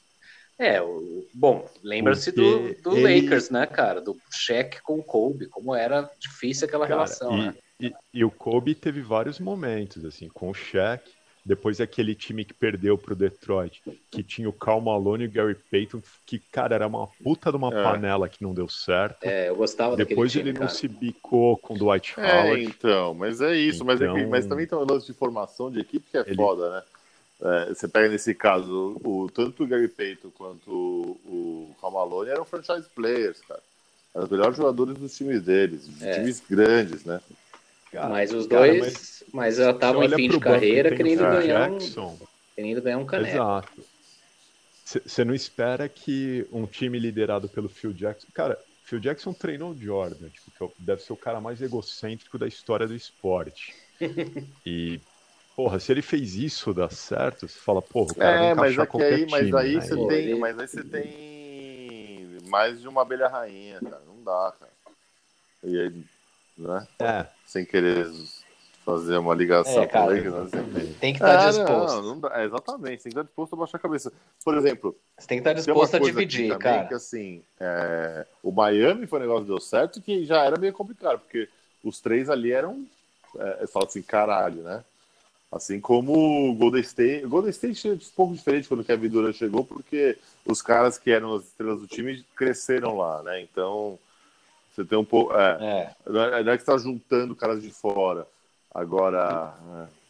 [0.58, 4.00] É, o, bom, lembra-se do, do ele- Lakers, né, cara?
[4.00, 7.56] Do Shaq com o Kobe, como era difícil aquela Cara, relação, e, né?
[7.82, 11.12] e- e o Kobe teve vários momentos, assim, com o Shaq,
[11.46, 15.56] depois aquele time que perdeu pro Detroit, que tinha o Karl Malone e o Gary
[15.70, 17.84] Payton, que, cara, era uma puta de uma É.
[17.84, 19.18] panela que não deu certo.
[19.24, 20.80] É, eu gostava depois daquele ele time, não cara.
[20.80, 22.64] se bicou com o Dwight É, Howard.
[22.64, 23.86] então, mas é isso.
[23.86, 26.22] Mas, é que- Então- mas também tem um lance de formação de equipe que é
[26.22, 26.84] Ele- foda, né?
[27.42, 31.20] É, você pega nesse caso, o, tanto o Gary Payton quanto o,
[31.70, 33.62] o Karl Malone eram franchise players, cara.
[34.16, 36.14] Eram os melhores jogadores dos times deles, de É.
[36.16, 37.20] times grandes, né?
[37.96, 41.28] Cara, mas os cara, dois, mas mas já estavam em fim de carreira, querendo Phil
[41.28, 42.20] ganhar, um, Jackson,
[42.56, 43.56] querendo ganhar um caneco.
[43.56, 43.88] Exato.
[44.84, 48.28] Você não espera que um time liderado pelo Phil Jackson.
[48.34, 52.38] Cara, Phil Jackson treinou o Jordan, tipo, que é deve ser o cara mais egocêntrico
[52.38, 53.78] da história do esporte.
[54.66, 55.02] E,
[55.56, 58.78] porra, se ele fez isso dar certo, você fala, porra, o cara vai É, mas
[58.78, 59.54] encaixar é que qualquer aí, mas time.
[59.54, 59.82] aí né?
[59.82, 64.04] você Pô, tem, ele- mas aí você tem mais de uma abelha rainha, cara.
[64.06, 64.72] Não dá, cara.
[65.64, 66.06] E aí,
[66.58, 66.88] né?
[67.00, 68.08] É, Sem querer
[68.86, 70.06] fazer uma ligação É, cara.
[70.06, 70.96] com ele, né?
[71.00, 72.02] Tem que estar Ah, disposto.
[72.02, 72.30] Não, não.
[72.30, 74.14] É, exatamente, tem que estar disposto a baixar a cabeça.
[74.44, 76.88] Por exemplo, Você tem que estar tem uma disposto a dividir, também cara.
[76.88, 80.72] que assim, é, o Miami foi um negócio que deu certo que já era meio
[80.74, 81.50] complicado, porque
[81.84, 82.86] os três ali eram,
[83.40, 84.84] é, eu falo assim, caralho, né?
[85.52, 87.26] Assim como o Golden State.
[87.26, 90.98] O Golden State é um pouco diferente quando o Kevin Durant chegou, porque os caras
[90.98, 93.42] que eram as estrelas do time cresceram lá, né?
[93.42, 93.98] Então,
[94.76, 95.34] você tem um pouco.
[95.34, 96.10] É, É.
[96.10, 98.28] não é não é que você tá juntando caras de fora.
[98.74, 99.54] Agora.
[99.92, 100.06] é,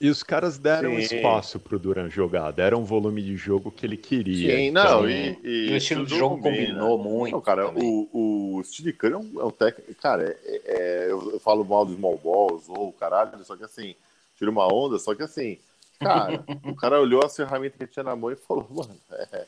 [0.00, 1.16] e os caras deram Sim.
[1.16, 4.56] espaço pro Duran jogar, deram o volume de jogo que ele queria.
[4.56, 5.36] Sim, Então, não, Sim.
[5.44, 6.56] e, E o estilo de jogo combina.
[6.80, 7.32] combinou muito.
[7.34, 8.08] Não, cara, também.
[8.12, 9.94] o, o Steve Kerr é um, é um técnico.
[10.00, 13.62] Cara, é- é- eu, eu falo mal do small balls ou o caralho, só que
[13.64, 13.94] assim,
[14.36, 15.58] tira uma onda, só que assim,
[16.00, 19.46] cara, o cara olhou as ferramentas que ele tinha na mão e falou, mano, é,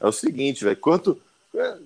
[0.00, 1.20] é o seguinte, velho, quanto.
[1.54, 1.78] é,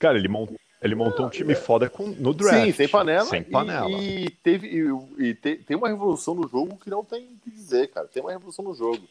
[0.00, 2.66] Cara, ele montou, ele montou um time foda com, no draft.
[2.66, 3.24] Sim, sem panela.
[3.26, 3.90] Sem e- panela.
[3.90, 7.50] E, teve, e, e te- tem uma revolução no jogo que não tem o que
[7.50, 8.08] dizer, cara.
[8.08, 9.02] Tem uma revolução no jogo.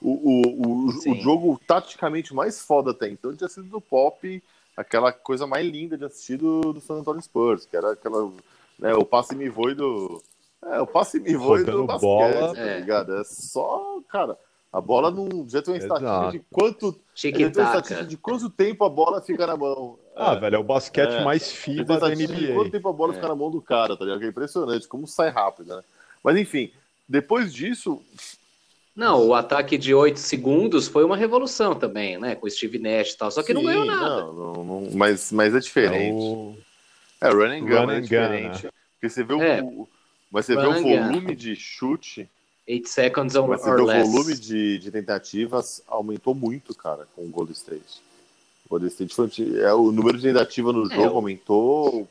[0.00, 4.42] O, o, o, o jogo taticamente mais foda até então tinha sido do Pop
[4.76, 8.30] aquela coisa mais linda de assistir do, do San Antonio Spurs, que era aquela,
[8.78, 10.22] né, o passe me voe do,
[10.64, 12.78] é, o passe me voe do basquete, bola, tá é.
[12.78, 13.16] ligado?
[13.16, 14.38] É só, cara,
[14.72, 15.48] a bola não.
[15.48, 17.00] Já tem uma estatística de quanto.
[17.14, 19.98] Já tem uma estatística de quanto tempo a bola fica na mão.
[20.14, 20.40] Ah, é.
[20.40, 21.24] velho, é o basquete é.
[21.24, 22.26] mais FIBA da NBA.
[22.26, 23.16] De quanto tempo a bola é.
[23.16, 24.22] fica na mão do cara, tá ligado?
[24.22, 25.82] É impressionante, como sai rápido, né?
[26.22, 26.70] Mas enfim,
[27.08, 28.02] depois disso.
[28.94, 32.34] Não, o ataque de 8 segundos foi uma revolução também, né?
[32.34, 33.30] Com o Steve Nash e tal.
[33.30, 34.22] Só que Sim, não ganhou nada.
[34.22, 36.10] Não, não, não, mas, mas é diferente.
[36.10, 36.56] É, o...
[37.22, 38.62] é running gun, running é diferente.
[38.62, 38.70] Gun, né?
[38.94, 39.88] Porque você vê o.
[40.30, 41.34] Mas você running vê o volume gun.
[41.34, 42.28] de chute
[42.68, 44.06] 8 seconds or, Mas or less.
[44.06, 48.02] O volume de, de tentativas aumentou muito, cara, com o Golden State.
[48.66, 52.06] O Golden State foi, é, o número de tentativas no é, jogo aumentou,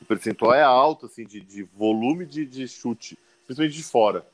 [0.00, 4.24] o percentual é alto, assim, de, de volume de, de chute, principalmente de fora.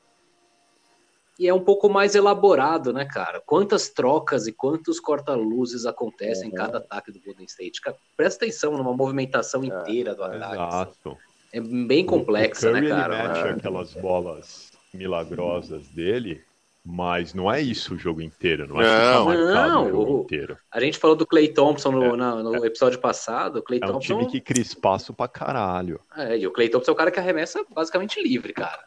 [1.39, 3.41] E é um pouco mais elaborado, né, cara?
[3.41, 6.51] Quantas trocas e quantos corta-luzes acontecem uhum.
[6.51, 7.81] em cada ataque do Golden State.
[7.81, 10.55] Cara, presta atenção numa movimentação é, inteira do ataque.
[10.55, 11.19] Exato.
[11.51, 13.25] É bem complexa, né, cara?
[13.25, 16.43] Ele mete aquelas bolas milagrosas dele,
[16.85, 20.59] mas não é isso o jogo inteiro, não é não, não, o jogo inteiro.
[20.71, 23.61] A gente falou do Clay Thompson no, é, na, no é, episódio passado.
[23.61, 26.01] O Clay é Thompson, um time que cria espaço pra caralho.
[26.17, 28.85] É, e o Clay Thompson é o cara que arremessa basicamente livre, cara.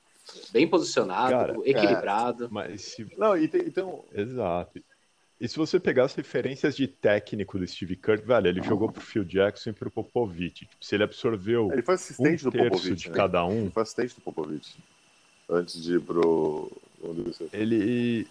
[0.52, 2.46] Bem posicionado, cara, equilibrado.
[2.46, 3.08] É, mas se...
[3.18, 4.04] Não, então...
[4.14, 4.82] Exato.
[5.40, 9.02] E se você pegar as referências de técnico do Steve Kerr, velho, ele jogou pro
[9.02, 10.66] Phil Jackson e pro Popovich.
[10.66, 13.16] Tipo, se ele absorveu ele foi assistente um do Popovich, de né?
[13.16, 13.62] cada um...
[13.62, 14.78] Ele foi assistente do Popovich
[15.50, 16.72] antes de ir pro.
[17.54, 18.28] Ele,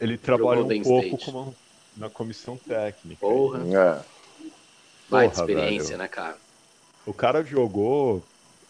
[0.00, 1.54] ele trabalha um pouco como
[1.96, 3.20] na comissão técnica.
[3.20, 3.60] Porra.
[3.60, 4.02] É.
[5.08, 5.98] Vai experiência, velho.
[5.98, 6.38] né, cara?
[7.04, 8.22] O cara jogou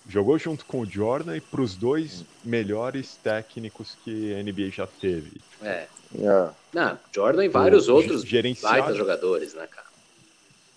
[0.09, 4.87] jogou junto com o Jordan e para os dois melhores técnicos que a NBA já
[4.87, 5.41] teve.
[5.63, 5.87] É.
[6.19, 6.51] é.
[6.73, 8.93] Não, Jordan e vários o, outros gerenciar...
[8.95, 9.87] jogadores, né, cara?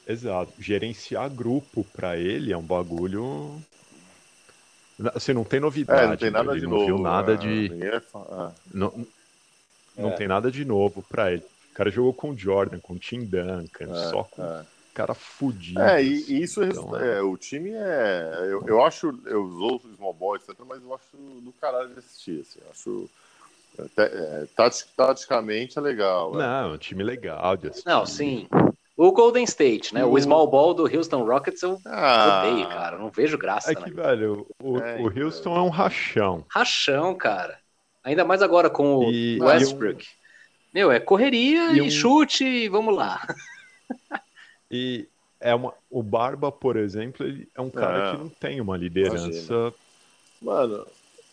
[0.07, 0.53] Exato.
[0.57, 3.61] Gerenciar grupo para ele é um bagulho
[5.13, 6.01] Assim, não tem novidade.
[6.01, 6.85] É, não tem nada ele de não novo.
[6.85, 7.71] viu nada é, de.
[7.83, 8.01] É...
[8.73, 9.07] Não,
[9.95, 10.15] não é.
[10.15, 11.43] tem nada de novo pra ele.
[11.71, 14.65] O cara jogou com o Jordan, com o Tim Duncan, é, só com é.
[14.95, 15.79] cara fudido.
[15.79, 18.47] É, e, e isso então, é, o time é.
[18.49, 21.99] Eu, eu acho, eu usou o Small Boy, etc., mas eu acho do caralho de
[21.99, 22.41] assistir.
[22.41, 23.09] Assim, eu acho.
[23.95, 24.47] É,
[24.95, 26.33] taticamente é legal.
[26.33, 27.87] Não, é um time legal de assistir.
[27.87, 28.47] Não, sim.
[28.97, 30.03] O Golden State, né?
[30.03, 32.97] O, o small ball do Houston Rockets eu ah, odeio, cara.
[32.97, 33.71] Não vejo graça.
[33.71, 33.91] É que, né?
[33.91, 36.43] velho, o, é, o Houston é um rachão.
[36.49, 37.59] Rachão, cara.
[38.03, 40.03] Ainda mais agora com o e, Westbrook.
[40.03, 40.17] E um...
[40.73, 41.89] Meu, é correria e, e um...
[41.91, 43.21] chute e vamos lá.
[44.69, 45.07] E
[45.39, 48.11] é uma, o Barba, por exemplo, ele é um cara é.
[48.11, 49.25] que não tem uma liderança.
[49.27, 49.73] Imagina.
[50.41, 50.87] Mano,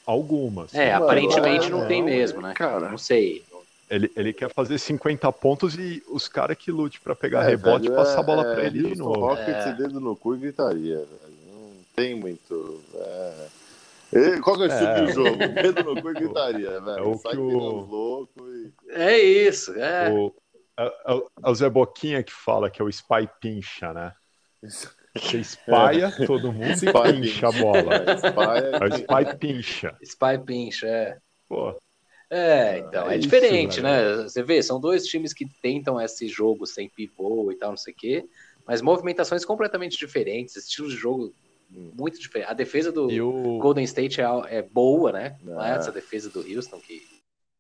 [0.07, 0.73] algumas.
[0.73, 2.55] É, mano, aparentemente é, não tem mesmo, né?
[2.55, 3.45] Cara, não sei.
[3.91, 7.87] Ele, ele quer fazer 50 pontos e os caras que lute para pegar é, rebote
[7.87, 9.21] e passar a bola é, para ele de novo.
[9.21, 9.73] Rockets é.
[9.75, 10.99] dedo no cu e gritaria.
[10.99, 11.35] Velho.
[11.53, 12.83] Não tem muito.
[12.95, 14.41] É...
[14.41, 15.03] Qual que é o estilo é.
[15.03, 15.37] do jogo?
[15.37, 16.99] Dedo no cu e gritaria, velho.
[16.99, 17.49] É o Sai que o...
[17.51, 18.73] louco e...
[18.89, 20.11] É isso, é.
[20.11, 20.35] O,
[20.79, 24.13] é, é, é o Zé Boquinha que fala que é o spy pincha, né?
[24.63, 26.27] Você espalha é.
[26.27, 27.95] todo mundo e pincha a bola.
[27.95, 29.97] É, spy é, é o spy pincha.
[30.03, 31.19] Spy pincha, é.
[31.49, 31.77] Pô,
[32.31, 34.23] é, então, é, é diferente, isso, né?
[34.23, 37.93] Você vê, são dois times que tentam esse jogo sem pivô e tal, não sei
[37.93, 38.25] o quê,
[38.67, 41.33] mas movimentações completamente diferentes, estilos de jogo
[41.71, 42.51] muito diferentes.
[42.51, 43.59] A defesa do o...
[43.59, 45.37] Golden State é, é, boa, né?
[45.43, 47.03] Não é essa defesa do Houston que,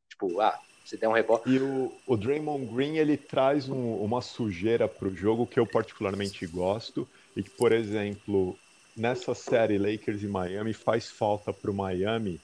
[0.09, 1.48] tipo, ah, se der um rebote.
[1.48, 6.46] E o, o Draymond Green, ele traz um, uma sujeira pro jogo que eu particularmente
[6.46, 8.57] gosto e que, por exemplo,
[8.96, 12.40] nessa série Lakers e Miami faz falta pro Miami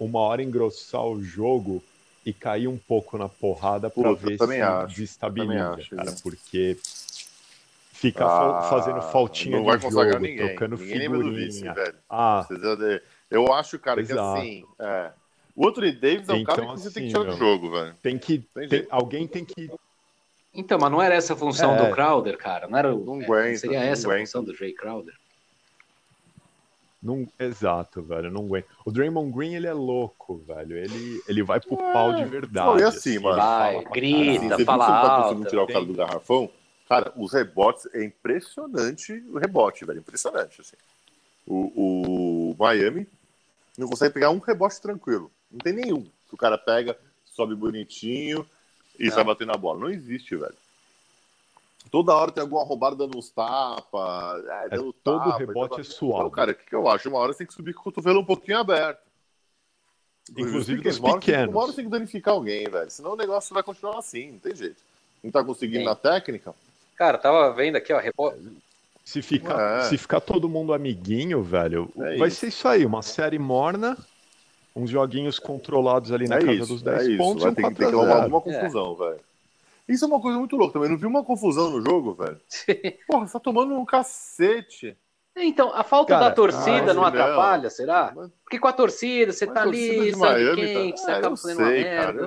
[0.00, 1.82] uma hora engrossar o jogo
[2.24, 6.76] e cair um pouco na porrada para ver se acho, desestabiliza, acho, cara, porque
[7.92, 10.46] fica ah, fazendo faltinha não vai de jogo, ninguém.
[10.46, 11.46] trocando ninguém figurinha.
[11.46, 11.94] Vice, velho.
[12.08, 12.46] Ah,
[13.30, 14.40] eu acho, cara, exato.
[14.40, 15.12] que assim, é,
[15.54, 17.70] o Anthony Davis é um então, cara que você assim, tem que tirar do jogo,
[17.70, 17.94] velho.
[18.02, 19.70] Tem que tem tem, alguém tem que
[20.52, 22.66] então, mas não era essa a função é, do Crowder, cara?
[22.66, 25.14] Não era não é, aguenta, seria essa a função do Jay Crowder?
[27.02, 28.66] Não, exato, velho, não aguento.
[28.84, 30.76] O Draymond Green, ele é louco, velho.
[30.76, 32.66] Ele, ele vai pro é, pau de verdade.
[32.66, 33.36] Não, e assim, assim mano.
[33.36, 35.06] Vai, grita, assim, fala alto.
[35.06, 36.50] Tá conseguindo tirar o cara do garrafão?
[36.86, 40.00] Cara, os rebotes, é impressionante o rebote, velho.
[40.00, 40.76] Impressionante, assim.
[41.46, 43.08] O, o Miami
[43.78, 45.30] não consegue pegar um rebote tranquilo.
[45.50, 46.06] Não tem nenhum.
[46.30, 48.46] O cara pega, sobe bonitinho
[48.98, 49.14] e não.
[49.14, 49.80] sai batendo na bola.
[49.80, 50.54] Não existe, velho.
[51.90, 54.44] Toda hora tem alguma roubada dando uns tapas.
[54.44, 54.92] É, é, todo
[55.24, 55.80] tapa, rebote tapa.
[55.80, 56.18] é suave.
[56.20, 57.08] Então, cara, o que, que eu acho?
[57.08, 59.00] Uma hora você tem que subir com o cotovelo um pouquinho aberto.
[60.36, 61.40] Inclusive dos uma pequenos.
[61.42, 62.90] Hora, uma hora você tem que danificar alguém, velho.
[62.90, 64.76] Senão o negócio vai continuar assim, não tem jeito.
[65.22, 65.84] Não tá conseguindo Sim.
[65.86, 66.54] na técnica,
[66.96, 67.98] Cara, tava vendo aqui, ó.
[67.98, 68.32] Repo...
[69.02, 69.82] Se ficar, É.
[69.88, 72.40] se ficar todo mundo amiguinho, velho, É vai isso.
[72.40, 73.96] ser isso aí, uma série morna,
[74.76, 77.62] uns joguinhos controlados ali na é casa isso, dos 10 é pontos Vai um ter,
[77.62, 78.22] que- 4 tem que arrumar 0.
[78.24, 79.20] alguma confusão, velho.
[79.90, 80.88] Isso é uma coisa muito louca também.
[80.88, 82.40] Não vi uma confusão no jogo, velho.
[83.08, 84.96] Porra, você tá tomando um cacete.
[85.36, 87.04] Então, a falta Cara, da torcida ah, não não.
[87.04, 88.12] atrapalha, será?
[88.14, 91.14] Mas- Porque com a torcida, você mas tá ali, sangue Miami quente, tá- você é,
[91.14, 92.12] acaba eu fazendo sei, uma cara.
[92.12, 92.22] merda.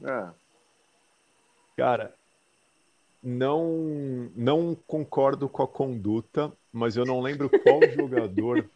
[0.00, 0.28] eu- É.
[1.76, 2.14] Cara,
[3.22, 8.68] não, não concordo com a conduta, mas eu não lembro qual jogador.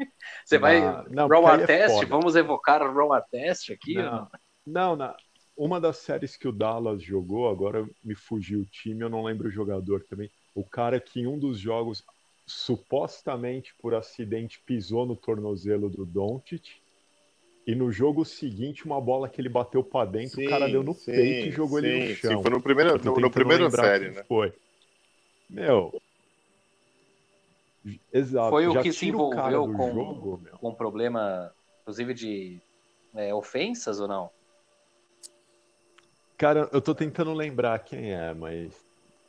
[0.44, 0.80] Você vai.
[0.80, 2.04] na- Não, Raw é.
[2.06, 3.96] Vamos evocar o Raw Artest aqui?
[3.98, 4.28] ou Não, não?
[4.66, 5.16] não, na,
[5.56, 9.48] uma das séries que o Dallas jogou, agora me fugiu o time, eu não lembro
[9.48, 10.30] o jogador também.
[10.54, 12.04] O cara que em um dos jogos,
[12.46, 16.80] supostamente por acidente, pisou no tornozelo do Doncic.
[17.66, 20.94] E no jogo seguinte, uma bola que ele bateu pra dentro, o cara deu no
[20.94, 22.36] sim, peito e jogou ele sim, no chão.
[22.36, 24.22] Sim, foi no primeiro, no, no primeiro série, né?
[24.24, 24.52] Foi.
[25.50, 26.00] Meu.
[28.12, 28.50] Exato.
[28.50, 30.42] Foi o já que se o envolveu com- jogo.
[30.60, 32.60] Com problema, inclusive, de
[33.16, 34.30] é, ofensas ou não?
[36.38, 38.72] Cara, eu tô tentando lembrar quem é, mas.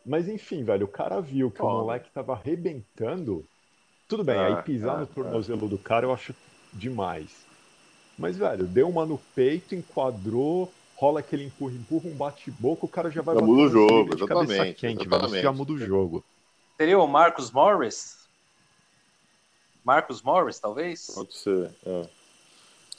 [0.05, 1.83] Mas enfim, velho, o cara viu que o Foda.
[1.83, 3.45] moleque tava arrebentando.
[4.07, 6.33] Tudo bem, Ah, aí pisar ah, no tornozelo do cara eu acho
[6.73, 7.45] demais.
[8.17, 13.11] Mas, velho, deu uma no peito, enquadrou, rola aquele empurra, empurra, um bate-boca, o cara
[13.11, 15.25] já vai Já muda o jogo, de cabeça exatamente, quente, velho.
[15.25, 15.57] Isso já exatamente.
[15.57, 16.23] muda o jogo.
[16.77, 18.17] Seria o Marcus Morris?
[19.83, 21.07] Marcus Morris, talvez?
[21.15, 21.71] Pode ser.
[21.85, 22.16] é.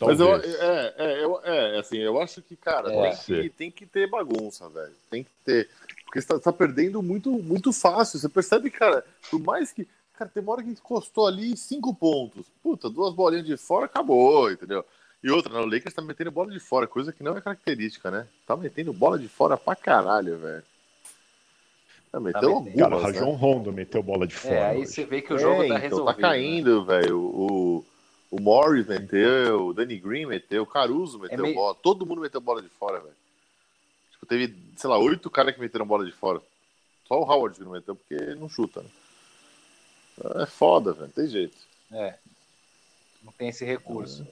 [0.01, 0.55] Mas Talvez.
[0.55, 3.11] eu, é, é, eu, é, assim, eu acho que, cara, É.
[3.11, 4.93] tem, que, tem que ter bagunça, velho.
[5.11, 5.69] Tem que ter.
[6.05, 8.19] Porque você tá, tá perdendo muito, muito fácil.
[8.19, 9.87] Você percebe, cara, por mais que.
[10.17, 12.47] Cara, tem uma hora que encostou ali cinco pontos.
[12.63, 14.85] Puta, duas bolinhas de fora, acabou, entendeu?
[15.23, 18.11] E outra, né, o Lakers tá metendo bola de fora, coisa que não é característica,
[18.11, 18.27] né?
[18.47, 20.63] Tá metendo bola de fora pra caralho, velho.
[22.11, 22.79] Tá metendo metendo.
[22.79, 23.21] Cara, o algumas, né?
[23.21, 24.55] Rajon Rondo meteu bola de fora.
[24.55, 24.93] É, aí hoje.
[24.93, 26.15] você vê que o jogo É, tá então, resolvido.
[26.15, 27.19] Tá caindo, velho.
[27.21, 27.85] O, o
[28.31, 31.75] Morris meteu, o Danny Green meteu, o Caruso meteu meio- bola.
[31.75, 33.15] Todo mundo meteu bola de fora, velho.
[34.13, 36.41] Tipo, teve, sei lá, oito caras que meteram bola de fora.
[37.07, 38.89] Só o Howard que não meteu, porque não chuta, né?
[40.43, 41.07] É foda, velho.
[41.07, 41.57] Não tem jeito.
[41.93, 42.15] É.
[43.23, 44.27] Não tem esse recurso.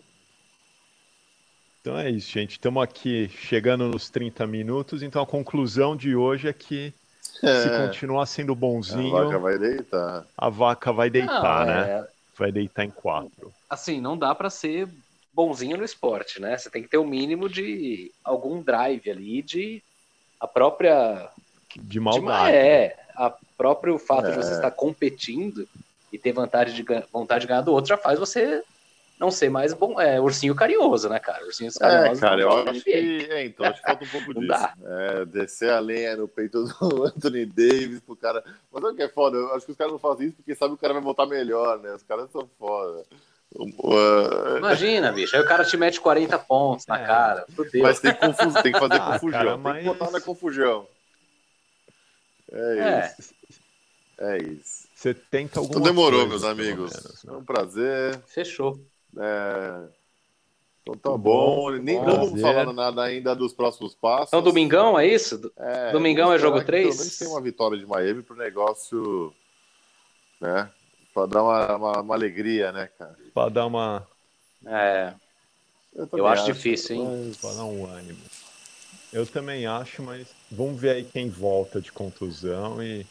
[1.80, 2.52] Então é isso, gente.
[2.52, 5.02] Estamos aqui chegando nos 30 minutos.
[5.02, 9.58] Então a conclusão de hoje é que se É, continuar sendo a bonzinho, vaca vai
[9.58, 10.26] deitar.
[10.36, 11.90] a vaca vai deitar, Não, né?
[12.00, 13.54] é, Vai deitar em quatro.
[13.68, 14.88] Assim, não dá pra ser
[15.32, 16.56] bonzinho no esporte, né?
[16.56, 19.82] Você tem que ter o mínimo de algum drive ali, de
[20.40, 21.28] a própria
[21.74, 22.22] De de maldade.
[22.26, 24.30] uma- é, a próprio fato É.
[24.30, 25.68] de você estar competindo
[26.12, 28.62] e ter vantagem de, vontade de ganhar do outro já faz você
[29.18, 31.44] não ser mais bom, é, ursinho carinhoso, né, cara?
[31.46, 32.20] Ursinhos É, carinhosos.
[32.20, 33.26] cara, eu acho que.
[33.30, 34.52] É, então, acho que falta um pouco Não disso.
[34.52, 34.74] dá.
[34.84, 38.44] É, descer a lenha no peito do Anthony Davis pro cara.
[38.70, 39.36] Mas sabe o que é foda?
[39.38, 41.24] Eu acho que os caras não fazem isso porque sabem que o cara vai voltar
[41.26, 41.94] melhor, né?
[41.94, 43.04] Os caras são foda.
[44.58, 47.06] Imagina, bicho, aí o cara te mete 40 pontos na É.
[47.06, 47.46] cara.
[47.54, 47.82] Fudeu.
[47.82, 48.54] Mas tem que, confus...
[48.62, 49.30] tem que fazer Ah, confusão.
[49.30, 50.86] cara, Tem mas- que botar na confusão.
[52.52, 53.14] É É.
[53.20, 53.34] isso.
[54.18, 54.88] É isso.
[54.94, 56.92] Você tenta alguma Então demorou, coisa, meus amigos.
[56.92, 57.30] menos, né?
[57.30, 58.20] Foi um prazer.
[58.26, 58.78] Fechou.
[59.18, 59.88] É...
[60.82, 61.18] Então tá bom.
[61.18, 62.40] bom, Nem estamos Prazer.
[62.42, 64.28] falando nada ainda dos próximos passos.
[64.28, 65.52] Então, domingão, é isso?
[65.56, 66.94] É, Domingão vamos é jogo esperar que três?
[66.96, 69.34] Pelo menos tem uma vitória de Miami pro negócio,
[70.40, 70.70] né?
[71.16, 73.16] Pra dar uma, uma, uma alegria, né, cara?
[73.32, 74.06] Pra dar uma.
[74.66, 75.14] É,
[75.94, 77.32] também Eu acho difícil, hein?
[77.40, 78.20] Pra dar um ânimo.
[79.10, 83.06] Eu também acho, mas vamos ver aí quem volta de contusão e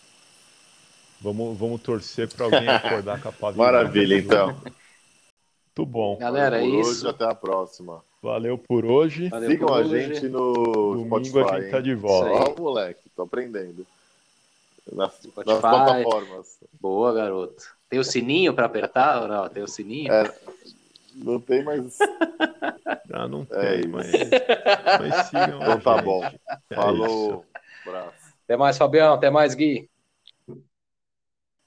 [1.20, 3.72] vamos, vamos torcer para alguém acordar com a pá virada.
[3.72, 4.50] Maravilha, então.
[4.50, 6.16] Muito bom.
[6.18, 6.90] galera, é Por isso.
[6.92, 8.04] Hoje, até a próxima.
[8.22, 9.30] Valeu por hoje.
[9.30, 10.14] Valeu Sigam por a hoje.
[10.14, 11.56] gente no Domingo Spotify.
[11.56, 12.30] a gente tá de volta.
[12.30, 13.84] Ó, moleque, tô aprendendo.
[14.94, 16.60] Nas, nas plataformas.
[16.80, 17.75] Boa, garoto.
[17.90, 19.50] Tem o sininho para apertar ou não?
[19.50, 20.12] Tem o sininho?
[20.12, 20.34] É,
[21.16, 21.98] não tem mais.
[23.08, 24.12] Não, ah, não é tem, mas,
[25.00, 25.62] mas sigam.
[25.62, 26.06] Então tá gente.
[26.06, 26.24] bom.
[26.70, 27.46] É falou.
[27.86, 28.36] Abraço.
[28.44, 29.14] Até mais, Fabião.
[29.14, 29.90] Até mais, Gui.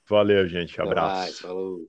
[0.07, 0.79] Valeu, gente.
[0.81, 1.15] Abraço.
[1.15, 1.87] Mais, falou.